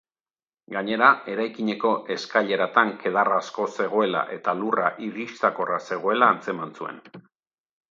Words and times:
Gainera, 0.75 1.09
eraikineko 1.33 1.91
eskaileratan 2.15 2.95
kedar 3.03 3.31
asko 3.37 3.67
zegoela 3.75 4.25
eta 4.39 4.57
lurra 4.63 4.89
irristakorra 5.11 5.81
zegoela 5.91 6.33
antzeman 6.37 6.77
zuen. 6.83 7.01